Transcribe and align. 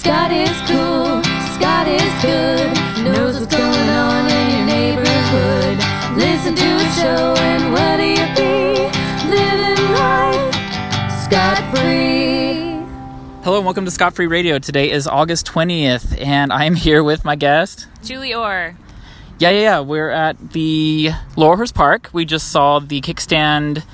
Scott 0.00 0.32
is 0.32 0.48
cool, 0.62 1.22
Scott 1.52 1.86
is 1.86 2.22
good, 2.22 3.04
knows 3.04 3.38
what's 3.38 3.54
going 3.54 3.90
on 3.90 4.30
in 4.30 4.56
your 4.56 4.64
neighborhood. 4.64 5.76
Listen 6.16 6.54
to 6.54 6.64
a 6.64 6.90
show 6.94 7.34
and 7.36 7.70
what 7.70 7.98
do 7.98 8.04
you 8.04 8.26
be? 8.34 8.80
Living 9.28 9.92
life 9.92 10.54
scot 11.22 11.58
free. 11.76 12.82
Hello 13.44 13.58
and 13.58 13.66
welcome 13.66 13.84
to 13.84 13.90
Scott 13.90 14.14
Free 14.14 14.26
Radio. 14.26 14.58
Today 14.58 14.90
is 14.90 15.06
August 15.06 15.46
20th, 15.46 16.18
and 16.18 16.50
I 16.50 16.64
am 16.64 16.76
here 16.76 17.04
with 17.04 17.22
my 17.22 17.36
guest. 17.36 17.86
Julie 18.02 18.32
Orr. 18.32 18.74
Yeah, 19.38 19.50
yeah, 19.50 19.60
yeah. 19.60 19.80
We're 19.80 20.08
at 20.08 20.52
the 20.52 21.10
Laurelhurst 21.36 21.74
Park. 21.74 22.08
We 22.14 22.24
just 22.24 22.50
saw 22.50 22.78
the 22.78 23.02
kickstand 23.02 23.84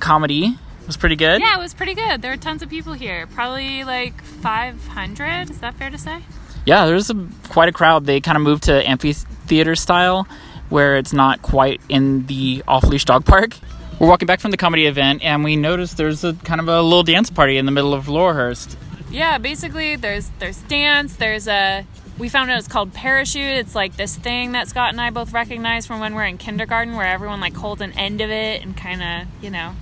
comedy. 0.00 0.56
Was 0.92 0.98
pretty 0.98 1.16
good. 1.16 1.40
Yeah, 1.40 1.56
it 1.56 1.58
was 1.58 1.72
pretty 1.72 1.94
good. 1.94 2.20
There 2.20 2.30
were 2.30 2.36
tons 2.36 2.60
of 2.60 2.68
people 2.68 2.92
here. 2.92 3.26
Probably 3.28 3.82
like 3.82 4.22
500. 4.22 5.48
Is 5.48 5.58
that 5.60 5.74
fair 5.76 5.88
to 5.88 5.96
say? 5.96 6.20
Yeah, 6.66 6.84
there's 6.84 7.08
a, 7.08 7.28
quite 7.48 7.70
a 7.70 7.72
crowd. 7.72 8.04
They 8.04 8.20
kind 8.20 8.36
of 8.36 8.42
moved 8.42 8.64
to 8.64 8.86
amphitheater 8.86 9.74
style, 9.74 10.28
where 10.68 10.98
it's 10.98 11.14
not 11.14 11.40
quite 11.40 11.80
in 11.88 12.26
the 12.26 12.62
off-leash 12.68 13.06
dog 13.06 13.24
park. 13.24 13.56
We're 13.98 14.06
walking 14.06 14.26
back 14.26 14.40
from 14.40 14.50
the 14.50 14.58
comedy 14.58 14.84
event, 14.84 15.24
and 15.24 15.42
we 15.42 15.56
noticed 15.56 15.96
there's 15.96 16.24
a 16.24 16.34
kind 16.34 16.60
of 16.60 16.68
a 16.68 16.82
little 16.82 17.04
dance 17.04 17.30
party 17.30 17.56
in 17.56 17.64
the 17.64 17.72
middle 17.72 17.94
of 17.94 18.04
Laurelhurst. 18.04 18.76
Yeah, 19.10 19.38
basically 19.38 19.96
there's 19.96 20.30
there's 20.40 20.58
dance, 20.64 21.16
there's 21.16 21.48
a 21.48 21.86
we 22.18 22.28
found 22.28 22.50
out 22.50 22.58
it's 22.58 22.68
called 22.68 22.92
parachute. 22.92 23.56
It's 23.56 23.74
like 23.74 23.96
this 23.96 24.14
thing 24.14 24.52
that 24.52 24.68
Scott 24.68 24.90
and 24.90 25.00
I 25.00 25.08
both 25.08 25.32
recognize 25.32 25.86
from 25.86 26.00
when 26.00 26.14
we're 26.14 26.26
in 26.26 26.36
kindergarten 26.36 26.96
where 26.96 27.06
everyone 27.06 27.40
like 27.40 27.56
holds 27.56 27.80
an 27.80 27.92
end 27.92 28.20
of 28.20 28.28
it 28.28 28.62
and 28.62 28.76
kind 28.76 29.02
of, 29.02 29.42
you 29.42 29.48
know, 29.48 29.72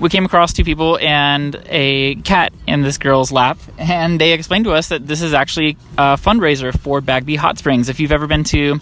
we 0.00 0.08
came 0.08 0.24
across 0.24 0.52
two 0.52 0.64
people 0.64 0.98
and 1.00 1.60
a 1.66 2.16
cat 2.16 2.52
in 2.66 2.82
this 2.82 2.98
girl's 2.98 3.32
lap, 3.32 3.58
and 3.78 4.20
they 4.20 4.32
explained 4.32 4.64
to 4.64 4.72
us 4.72 4.88
that 4.88 5.06
this 5.06 5.22
is 5.22 5.34
actually 5.34 5.76
a 5.96 6.16
fundraiser 6.16 6.78
for 6.78 7.00
Bagby 7.00 7.36
Hot 7.36 7.58
Springs. 7.58 7.88
If 7.88 8.00
you've 8.00 8.12
ever 8.12 8.26
been 8.26 8.44
to 8.44 8.80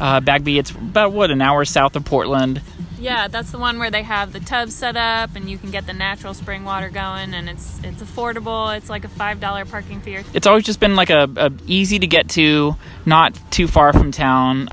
uh, 0.00 0.20
Bagby, 0.20 0.58
it's 0.58 0.70
about 0.70 1.12
what 1.12 1.30
an 1.30 1.40
hour 1.40 1.64
south 1.64 1.96
of 1.96 2.04
Portland. 2.04 2.62
Yeah, 2.98 3.28
that's 3.28 3.50
the 3.50 3.58
one 3.58 3.78
where 3.78 3.90
they 3.90 4.02
have 4.02 4.32
the 4.32 4.40
tub 4.40 4.70
set 4.70 4.96
up 4.96 5.36
and 5.36 5.50
you 5.50 5.58
can 5.58 5.70
get 5.70 5.86
the 5.86 5.92
natural 5.92 6.32
spring 6.32 6.64
water 6.64 6.88
going, 6.88 7.34
and 7.34 7.50
it's 7.50 7.78
it's 7.84 8.02
affordable. 8.02 8.74
It's 8.74 8.88
like 8.88 9.04
a 9.04 9.08
five 9.08 9.40
dollar 9.40 9.66
parking 9.66 10.00
fee. 10.00 10.20
It's 10.32 10.46
always 10.46 10.64
just 10.64 10.80
been 10.80 10.96
like 10.96 11.10
a, 11.10 11.28
a 11.36 11.52
easy 11.66 11.98
to 11.98 12.06
get 12.06 12.30
to, 12.30 12.76
not 13.04 13.38
too 13.50 13.68
far 13.68 13.92
from 13.92 14.10
town 14.10 14.70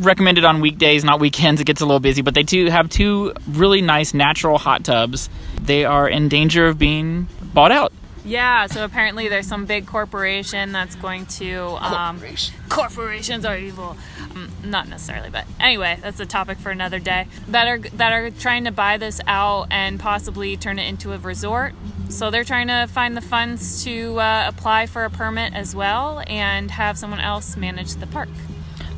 recommended 0.00 0.44
on 0.44 0.60
weekdays, 0.60 1.04
not 1.04 1.20
weekends. 1.20 1.60
It 1.60 1.64
gets 1.64 1.80
a 1.80 1.86
little 1.86 2.00
busy, 2.00 2.22
but 2.22 2.34
they 2.34 2.42
do 2.42 2.66
have 2.66 2.88
two 2.88 3.32
really 3.48 3.82
nice 3.82 4.14
natural 4.14 4.58
hot 4.58 4.84
tubs. 4.84 5.28
They 5.60 5.84
are 5.84 6.08
in 6.08 6.28
danger 6.28 6.66
of 6.66 6.78
being 6.78 7.28
bought 7.54 7.72
out. 7.72 7.92
Yeah, 8.22 8.66
so 8.66 8.84
apparently 8.84 9.28
there's 9.28 9.46
some 9.46 9.64
big 9.64 9.86
corporation 9.86 10.72
that's 10.72 10.94
going 10.94 11.24
to. 11.26 11.78
Um, 11.80 12.18
Corporation. 12.18 12.54
Corporations 12.68 13.44
are 13.46 13.56
evil. 13.56 13.96
Um, 14.34 14.50
not 14.62 14.88
necessarily, 14.88 15.30
but 15.30 15.46
anyway, 15.58 15.98
that's 16.02 16.20
a 16.20 16.26
topic 16.26 16.58
for 16.58 16.70
another 16.70 16.98
day. 16.98 17.26
That 17.48 17.66
are 17.66 17.78
that 17.78 18.12
are 18.12 18.30
trying 18.30 18.64
to 18.64 18.72
buy 18.72 18.98
this 18.98 19.20
out 19.26 19.68
and 19.70 19.98
possibly 19.98 20.56
turn 20.56 20.78
it 20.78 20.86
into 20.86 21.12
a 21.12 21.18
resort. 21.18 21.74
So 22.10 22.30
they're 22.30 22.44
trying 22.44 22.68
to 22.68 22.86
find 22.88 23.16
the 23.16 23.22
funds 23.22 23.84
to 23.84 24.20
uh, 24.20 24.44
apply 24.48 24.86
for 24.86 25.04
a 25.04 25.10
permit 25.10 25.54
as 25.54 25.74
well 25.74 26.22
and 26.26 26.70
have 26.72 26.98
someone 26.98 27.20
else 27.20 27.56
manage 27.56 27.94
the 27.94 28.06
park. 28.06 28.28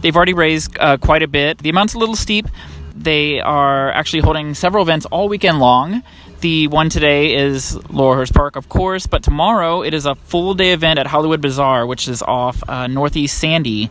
They've 0.03 0.15
already 0.15 0.35
raised 0.35 0.77
uh, 0.79 0.99
quite 0.99 1.23
a 1.23 1.29
bit. 1.29 1.59
The 1.59 1.71
amount's 1.71 1.95
a 1.95 1.99
little 1.99 2.17
steep. 2.17 2.47
They 2.95 3.41
are 3.41 3.91
actually 3.91 4.21
holding 4.21 4.55
several 4.55 4.83
events 4.83 5.07
all 5.07 5.29
weekend 5.29 5.61
long. 5.61 6.03
The 6.41 6.67
one 6.67 6.89
today 6.89 7.35
is 7.37 7.77
Laurelhurst 7.89 8.35
Park, 8.35 8.57
of 8.57 8.69
course, 8.69 9.07
but 9.07 9.23
tomorrow 9.23 9.83
it 9.83 9.95
is 9.95 10.07
a 10.07 10.17
full 10.17 10.55
day 10.55 10.73
event 10.73 10.99
at 10.99 11.07
Hollywood 11.07 11.41
Bazaar, 11.41 11.87
which 11.87 12.09
is 12.09 12.21
off 12.21 12.63
uh, 12.69 12.89
Northeast 12.89 13.39
Sandy. 13.39 13.91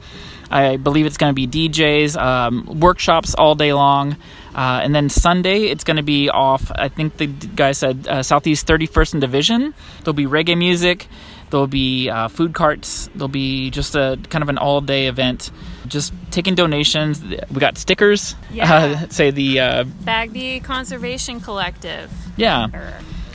I 0.51 0.75
believe 0.75 1.05
it's 1.05 1.17
going 1.17 1.33
to 1.33 1.47
be 1.47 1.47
DJs, 1.47 2.17
um, 2.21 2.79
workshops 2.81 3.33
all 3.35 3.55
day 3.55 3.71
long. 3.71 4.17
Uh, 4.53 4.81
and 4.83 4.93
then 4.93 5.07
Sunday, 5.07 5.63
it's 5.67 5.85
going 5.85 5.95
to 5.95 6.03
be 6.03 6.29
off, 6.29 6.69
I 6.75 6.89
think 6.89 7.15
the 7.15 7.27
guy 7.27 7.71
said 7.71 8.05
uh, 8.05 8.21
Southeast 8.21 8.67
31st 8.67 9.13
and 9.13 9.21
Division. 9.21 9.73
There'll 9.99 10.13
be 10.13 10.25
reggae 10.25 10.57
music. 10.57 11.07
There'll 11.51 11.67
be 11.67 12.09
uh, 12.09 12.27
food 12.29 12.53
carts. 12.53 13.09
There'll 13.13 13.27
be 13.27 13.69
just 13.69 13.95
a 13.95 14.17
kind 14.29 14.41
of 14.41 14.49
an 14.49 14.57
all 14.57 14.81
day 14.81 15.07
event. 15.07 15.51
Just 15.87 16.13
taking 16.31 16.55
donations. 16.55 17.21
We 17.21 17.59
got 17.59 17.77
stickers. 17.77 18.35
Yeah. 18.51 18.71
Uh, 19.03 19.07
say 19.09 19.29
the. 19.31 19.59
Uh, 19.59 19.83
Bagby 19.83 20.61
Conservation 20.61 21.39
Collective. 21.41 22.09
yeah. 22.37 22.67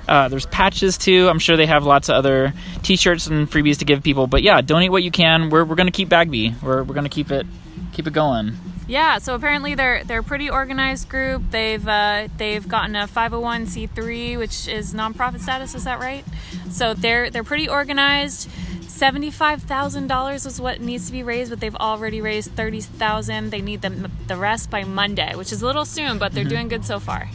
Uh, 0.09 0.29
there's 0.29 0.47
patches 0.47 0.97
too. 0.99 1.29
I'm 1.29 1.41
sure 1.41 1.57
they 1.57 1.67
have 1.67 1.85
lots 1.85 2.09
of 2.09 2.15
other 2.15 2.55
T-shirts 2.83 3.27
and 3.27 3.51
freebies 3.51 3.79
to 3.79 3.85
give 3.85 4.03
people. 4.05 4.29
But 4.29 4.43
yeah, 4.45 4.61
donate 4.61 4.93
what 4.93 5.03
you 5.03 5.11
can. 5.11 5.51
We're, 5.51 5.65
we're 5.65 5.75
gonna 5.75 5.91
keep 5.91 6.09
Bagby. 6.09 6.55
We're, 6.63 6.85
we're 6.85 6.95
gonna 6.95 7.09
keep 7.09 7.31
it 7.33 7.45
keep 7.93 8.07
it 8.07 8.13
going. 8.13 8.57
Yeah, 8.89 9.19
so 9.19 9.35
apparently 9.35 9.75
they're 9.75 10.05
they're 10.05 10.21
a 10.21 10.25
pretty 10.25 10.49
organized 10.49 11.09
group. 11.09 11.43
They've 11.51 11.87
uh, 11.87 12.29
they've 12.37 12.67
gotten 12.67 12.95
a 12.95 13.09
501c3, 13.09 14.39
which 14.39 14.69
is 14.69 14.95
nonprofit 14.95 15.41
status. 15.41 15.75
Is 15.75 15.85
that 15.85 15.99
right? 15.99 16.25
So 16.71 16.95
they're 16.95 17.31
they're 17.31 17.45
pretty 17.45 17.69
organized. 17.69 18.49
Seventy-five 18.87 19.63
thousand 19.63 20.07
dollars 20.07 20.47
is 20.47 20.61
what 20.61 20.81
needs 20.81 21.07
to 21.07 21.13
be 21.13 21.23
raised, 21.23 21.51
but 21.51 21.61
they've 21.61 21.75
already 21.75 22.21
raised 22.21 22.53
thirty 22.53 22.81
thousand. 22.81 23.51
They 23.51 23.61
need 23.61 23.83
the 23.83 24.11
the 24.29 24.37
rest 24.37 24.71
by 24.71 24.85
Monday, 24.85 25.35
which 25.35 25.53
is 25.53 25.63
a 25.63 25.67
little 25.67 25.85
soon, 25.85 26.19
but 26.19 26.33
they're 26.33 26.45
doing 26.45 26.69
good 26.69 26.85
so 26.85 27.01
far. 27.01 27.29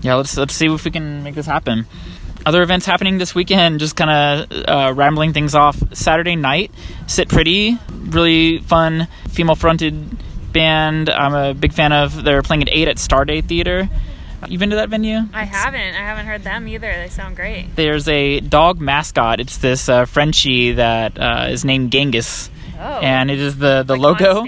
Yeah, 0.00 0.14
let's 0.14 0.36
let's 0.36 0.54
see 0.54 0.66
if 0.66 0.84
we 0.84 0.90
can 0.90 1.22
make 1.22 1.34
this 1.34 1.46
happen. 1.46 1.86
Other 2.44 2.62
events 2.62 2.86
happening 2.86 3.18
this 3.18 3.34
weekend, 3.36 3.78
just 3.78 3.94
kind 3.94 4.10
of 4.50 4.64
uh, 4.66 4.92
rambling 4.94 5.32
things 5.32 5.54
off. 5.54 5.80
Saturday 5.94 6.34
night, 6.34 6.72
Sit 7.06 7.28
Pretty, 7.28 7.78
really 7.88 8.58
fun 8.58 9.06
female 9.28 9.54
fronted 9.54 10.18
band. 10.52 11.08
I'm 11.10 11.34
a 11.34 11.54
big 11.54 11.72
fan 11.72 11.92
of. 11.92 12.22
They're 12.24 12.42
playing 12.42 12.62
at 12.62 12.68
eight 12.70 12.88
at 12.88 12.96
Starday 12.96 13.44
Theater. 13.44 13.88
You've 14.48 14.58
been 14.58 14.70
to 14.70 14.76
that 14.76 14.88
venue? 14.88 15.18
I 15.32 15.44
haven't. 15.44 15.80
I 15.80 16.00
haven't 16.00 16.26
heard 16.26 16.42
them 16.42 16.66
either. 16.66 16.90
They 16.92 17.08
sound 17.08 17.36
great. 17.36 17.76
There's 17.76 18.08
a 18.08 18.40
dog 18.40 18.80
mascot. 18.80 19.38
It's 19.38 19.58
this 19.58 19.88
uh, 19.88 20.04
Frenchie 20.04 20.72
that 20.72 21.16
uh, 21.18 21.46
is 21.50 21.64
named 21.64 21.92
Genghis, 21.92 22.50
Oh, 22.78 22.98
and 23.00 23.30
it 23.30 23.38
is 23.38 23.56
the 23.58 23.84
the 23.84 23.96
like 23.96 24.20
logo. 24.20 24.44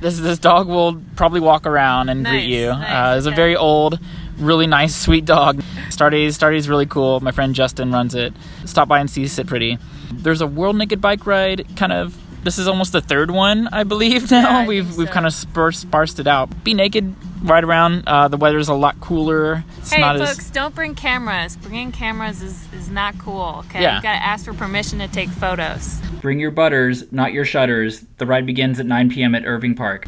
This 0.00 0.18
this 0.18 0.38
dog 0.38 0.66
will 0.68 1.02
probably 1.16 1.40
walk 1.40 1.66
around 1.66 2.08
and 2.08 2.22
Nice, 2.22 2.32
greet 2.32 2.44
you. 2.46 2.68
nice, 2.68 3.14
uh, 3.14 3.18
it's 3.18 3.26
a 3.26 3.30
very 3.30 3.54
old, 3.56 3.98
really 4.38 4.66
nice, 4.66 4.96
sweet 4.96 5.26
dog. 5.26 5.60
Stardy's 5.90 6.38
Stardy's 6.38 6.70
really 6.70 6.86
cool. 6.86 7.20
My 7.20 7.32
friend 7.32 7.54
Justin 7.54 7.92
runs 7.92 8.14
it. 8.14 8.32
Stop 8.64 8.88
by 8.88 9.00
and 9.00 9.10
see 9.10 9.28
Sit 9.28 9.46
Pretty. 9.46 9.76
There's 10.10 10.40
a 10.40 10.46
World 10.46 10.76
Naked 10.76 11.02
Bike 11.02 11.26
Ride. 11.26 11.66
Kind 11.76 11.92
of. 11.92 12.16
This 12.42 12.58
is 12.58 12.66
almost 12.68 12.92
the 12.92 13.00
third 13.02 13.30
one, 13.30 13.68
I 13.68 13.84
believe. 13.84 14.30
Now 14.30 14.40
Yeah, 14.40 14.58
I 14.60 14.66
we've 14.66 14.86
think 14.86 14.98
we've 14.98 15.08
so. 15.08 15.12
kind 15.14 15.26
of 15.26 15.32
sparsed, 15.34 15.80
sparsed 15.82 16.18
it 16.20 16.26
out. 16.26 16.64
Be 16.64 16.72
naked, 16.74 17.14
ride 17.42 17.64
around. 17.64 18.04
Uh, 18.06 18.28
the 18.28 18.36
weather's 18.38 18.68
a 18.68 18.74
lot 18.74 18.98
cooler. 19.00 19.62
It's 19.78 19.92
Hey, 19.92 20.00
not 20.00 20.18
folks, 20.18 20.38
as 20.38 20.50
don't 20.50 20.74
bring 20.74 20.94
cameras. 20.94 21.56
Bringing 21.56 21.92
cameras 21.92 22.40
is, 22.42 22.72
is 22.72 22.88
not 22.88 23.18
cool, 23.18 23.62
okay? 23.66 23.82
Yeah. 23.82 23.96
You 23.96 24.02
gotta 24.02 24.22
ask 24.24 24.44
for 24.46 24.54
permission 24.54 24.98
to 25.00 25.08
take 25.08 25.28
photos. 25.28 26.00
Bring 26.22 26.38
your 26.40 26.50
butters, 26.50 27.10
not 27.12 27.32
your 27.32 27.44
shutters. 27.44 28.00
The 28.18 28.26
ride 28.26 28.46
begins 28.46 28.80
at 28.80 28.86
9 28.86 29.10
p.m. 29.10 29.34
at 29.34 29.44
Irving 29.46 29.74
Park. 29.74 30.06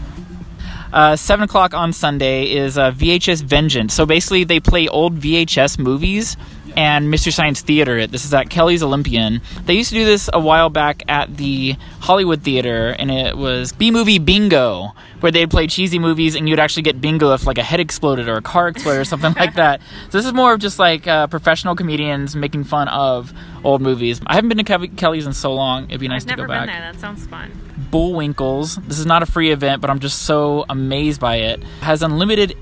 Uh, 0.92 1.16
7 1.16 1.42
o'clock 1.44 1.72
on 1.72 1.92
Sunday 1.92 2.50
is 2.52 2.76
uh, 2.76 2.90
VHS 2.92 3.42
Vengeance. 3.44 3.94
So 3.94 4.04
basically, 4.04 4.44
they 4.44 4.60
play 4.60 4.88
old 4.88 5.18
VHS 5.18 5.78
movies 5.78 6.36
and 6.76 7.10
Mystery 7.10 7.32
Science 7.32 7.60
Theater. 7.60 7.98
it. 7.98 8.10
This 8.10 8.24
is 8.24 8.32
at 8.34 8.50
Kelly's 8.50 8.82
Olympian. 8.82 9.40
They 9.64 9.74
used 9.74 9.90
to 9.90 9.94
do 9.96 10.04
this 10.04 10.28
a 10.32 10.40
while 10.40 10.70
back 10.70 11.02
at 11.08 11.36
the 11.36 11.76
Hollywood 12.00 12.42
Theater, 12.42 12.90
and 12.90 13.10
it 13.10 13.36
was 13.36 13.72
B 13.72 13.90
Movie 13.90 14.18
Bingo, 14.18 14.92
where 15.20 15.30
they'd 15.32 15.50
play 15.50 15.66
cheesy 15.66 15.98
movies 15.98 16.34
and 16.34 16.48
you'd 16.48 16.58
actually 16.58 16.82
get 16.82 17.00
bingo 17.00 17.32
if 17.34 17.46
like 17.46 17.58
a 17.58 17.62
head 17.62 17.78
exploded 17.80 18.28
or 18.28 18.36
a 18.36 18.42
car 18.42 18.68
exploded 18.68 19.00
or 19.00 19.04
something 19.04 19.34
like 19.34 19.54
that. 19.54 19.80
So 20.10 20.18
this 20.18 20.26
is 20.26 20.32
more 20.32 20.52
of 20.52 20.60
just 20.60 20.78
like 20.78 21.06
uh, 21.06 21.26
professional 21.28 21.74
comedians 21.76 22.34
making 22.36 22.64
fun 22.64 22.88
of 22.88 23.32
old 23.64 23.80
movies. 23.80 24.20
I 24.26 24.34
haven't 24.34 24.48
been 24.48 24.58
to 24.58 24.64
Kev- 24.64 24.96
Kelly's 24.96 25.26
in 25.26 25.32
so 25.32 25.52
long. 25.54 25.84
It'd 25.84 26.00
be 26.00 26.08
nice 26.08 26.22
I've 26.22 26.30
to 26.30 26.36
never 26.36 26.46
go 26.48 26.52
been 26.54 26.66
back. 26.66 26.76
there. 26.80 26.92
That 26.92 27.00
sounds 27.00 27.26
fun. 27.26 27.50
Bullwinkles. 27.90 28.84
This 28.88 28.98
is 28.98 29.06
not 29.06 29.22
a 29.22 29.26
free 29.26 29.50
event, 29.52 29.80
but 29.80 29.90
I'm 29.90 30.00
just 30.00 30.22
so 30.22 30.64
amazed 30.68 31.20
by 31.20 31.36
it. 31.36 31.62
Has 31.82 32.02
unlimited 32.02 32.56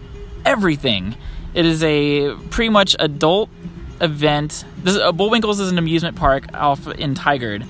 everything. 0.44 1.16
It 1.54 1.64
is 1.66 1.82
a 1.82 2.34
pretty 2.50 2.68
much 2.68 2.94
adult 2.98 3.48
event. 4.00 4.64
This 4.82 4.96
uh, 4.96 5.12
Bullwinkles 5.12 5.60
is 5.60 5.70
an 5.70 5.78
amusement 5.78 6.16
park 6.16 6.44
off 6.54 6.86
in 6.88 7.14
Tigard, 7.14 7.66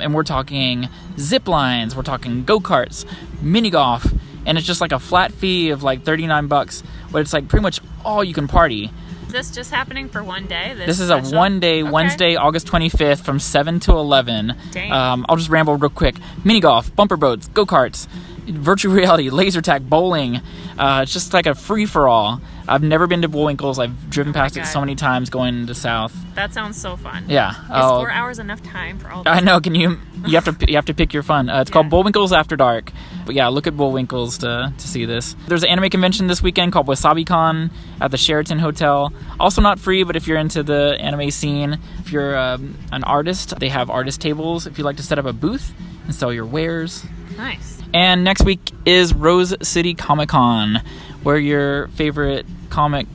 and 0.00 0.14
we're 0.14 0.22
talking 0.24 0.88
zip 1.18 1.48
lines. 1.48 1.94
We're 1.96 2.02
talking 2.02 2.44
go 2.44 2.60
karts, 2.60 3.04
mini 3.42 3.70
golf, 3.70 4.06
and 4.44 4.56
it's 4.58 4.66
just 4.66 4.80
like 4.80 4.92
a 4.92 4.98
flat 4.98 5.32
fee 5.32 5.70
of 5.70 5.82
like 5.82 6.02
39 6.02 6.46
bucks. 6.48 6.82
But 7.12 7.20
it's 7.22 7.32
like 7.32 7.48
pretty 7.48 7.62
much 7.62 7.80
all 8.04 8.22
you 8.24 8.34
can 8.34 8.48
party. 8.48 8.90
Is 9.26 9.32
this 9.32 9.50
just 9.50 9.70
happening 9.72 10.08
for 10.08 10.22
one 10.22 10.46
day? 10.46 10.72
This 10.76 11.00
is 11.00 11.10
a 11.10 11.20
one 11.20 11.58
day, 11.58 11.82
Okay. 11.82 11.90
Wednesday, 11.90 12.36
August 12.36 12.68
25th 12.68 13.24
from 13.24 13.40
7 13.40 13.80
to 13.80 13.92
11. 13.92 14.54
Dang. 14.70 14.92
Um, 14.92 15.26
I'll 15.28 15.36
just 15.36 15.48
ramble 15.50 15.76
real 15.76 15.90
quick. 15.90 16.14
Mini 16.44 16.60
golf, 16.60 16.94
bumper 16.94 17.16
boats, 17.16 17.48
go 17.48 17.66
karts, 17.66 18.06
virtual 18.46 18.94
reality, 18.94 19.30
laser 19.30 19.60
tag, 19.60 19.88
bowling. 19.88 20.40
Uh, 20.78 21.00
it's 21.02 21.12
just 21.12 21.32
like 21.32 21.46
a 21.46 21.54
free 21.54 21.86
for 21.86 22.08
all. 22.08 22.40
I've 22.68 22.82
never 22.82 23.06
been 23.06 23.22
to 23.22 23.28
Bullwinkles. 23.28 23.78
I've 23.78 24.10
driven 24.10 24.32
past 24.32 24.56
it 24.56 24.66
so 24.66 24.80
many 24.80 24.96
times 24.96 25.30
going 25.30 25.68
to 25.68 25.74
South. 25.74 26.12
That 26.34 26.52
sounds 26.52 26.76
so 26.80 26.96
fun. 26.96 27.24
Yeah. 27.28 27.50
Is 27.50 27.56
Oh, 27.70 27.98
four 28.00 28.10
hours 28.10 28.40
enough 28.40 28.60
time 28.62 28.98
for 28.98 29.08
all? 29.08 29.22
I 29.24 29.38
know. 29.40 29.60
Can 29.60 29.74
you? 29.76 29.98
You 30.26 30.34
have 30.40 30.58
to. 30.58 30.68
You 30.68 30.74
have 30.74 30.86
to 30.86 30.94
pick 30.94 31.14
your 31.14 31.22
fun. 31.22 31.48
Uh, 31.48 31.60
it's 31.60 31.70
called 31.70 31.86
Yeah. 31.86 31.90
Bullwinkles 31.90 32.32
After 32.36 32.56
Dark. 32.56 32.90
But 33.24 33.36
yeah, 33.36 33.46
look 33.48 33.68
at 33.68 33.74
Bullwinkles 33.74 34.40
to 34.40 34.72
to 34.76 34.88
see 34.88 35.04
this. 35.04 35.36
There's 35.46 35.62
an 35.62 35.68
anime 35.68 35.90
convention 35.90 36.26
this 36.26 36.42
weekend 36.42 36.72
called 36.72 36.88
WasabiCon 36.88 37.70
at 38.00 38.10
the 38.10 38.16
Sheraton 38.18 38.58
Hotel. 38.58 39.12
Also 39.38 39.62
not 39.62 39.78
free, 39.78 40.02
but 40.02 40.16
if 40.16 40.26
you're 40.26 40.38
into 40.38 40.64
the 40.64 40.96
anime 40.98 41.30
scene, 41.30 41.78
if 42.00 42.10
you're 42.10 42.36
um, 42.36 42.76
an 42.90 43.04
artist, 43.04 43.58
they 43.60 43.68
have 43.68 43.90
artist 43.90 44.20
tables. 44.20 44.66
If 44.66 44.76
you 44.78 44.84
like 44.84 44.96
to 44.96 45.02
set 45.04 45.18
up 45.20 45.24
a 45.26 45.32
booth 45.32 45.72
and 46.04 46.14
sell 46.14 46.32
your 46.32 46.46
wares. 46.46 47.04
Nice. 47.36 47.82
And 47.94 48.24
next 48.24 48.44
week 48.44 48.60
is 48.84 49.14
Rose 49.14 49.54
City 49.66 49.94
Comic 49.94 50.28
Con, 50.28 50.82
where 51.22 51.38
your 51.38 51.88
favorite 51.88 52.46
comic 52.70 53.06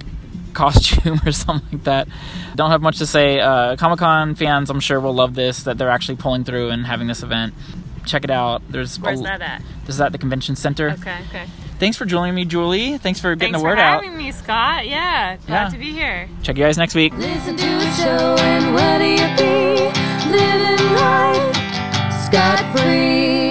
costume 0.53 1.19
or 1.25 1.31
something 1.31 1.67
like 1.71 1.83
that. 1.85 2.07
Don't 2.55 2.71
have 2.71 2.81
much 2.81 2.97
to 2.97 3.05
say. 3.05 3.39
Uh, 3.39 3.75
Comic 3.75 3.99
Con 3.99 4.35
fans, 4.35 4.69
I'm 4.69 4.79
sure, 4.79 4.99
will 4.99 5.13
love 5.13 5.35
this 5.35 5.63
that 5.63 5.77
they're 5.77 5.89
actually 5.89 6.17
pulling 6.17 6.43
through 6.43 6.69
and 6.69 6.85
having 6.85 7.07
this 7.07 7.23
event. 7.23 7.53
Check 8.05 8.23
it 8.23 8.31
out. 8.31 8.61
There's 8.69 8.99
Where's 8.99 9.19
a, 9.19 9.23
that 9.23 9.41
at? 9.41 9.61
This 9.85 9.95
is 9.95 10.01
at 10.01 10.11
the 10.11 10.17
convention 10.17 10.55
center. 10.55 10.89
Okay. 10.91 11.17
Okay. 11.29 11.45
Thanks 11.79 11.97
for 11.97 12.05
joining 12.05 12.35
me, 12.35 12.45
Julie. 12.45 12.97
Thanks 12.97 13.19
for 13.19 13.35
getting 13.35 13.53
Thanks 13.53 13.61
the 13.63 13.67
word 13.67 13.79
out. 13.79 14.01
Thanks 14.01 14.05
for 14.05 14.09
out. 14.09 14.11
having 14.11 14.17
me, 14.25 14.31
Scott. 14.31 14.87
Yeah. 14.87 15.37
Glad 15.47 15.63
Yeah. 15.63 15.69
to 15.69 15.77
be 15.77 15.91
here. 15.91 16.29
Check 16.43 16.57
you 16.57 16.63
guys 16.63 16.77
next 16.77 16.95
week. 16.95 17.13
Listen 17.15 17.55
to 17.57 17.65
a 17.77 17.91
show 17.93 18.35
and 18.39 18.73
what 18.73 18.97
do 18.97 19.05
you 19.05 19.27
be? 19.37 19.91
Living 20.31 20.95
life 20.95 21.55
scot 22.25 22.77
free. 22.77 23.50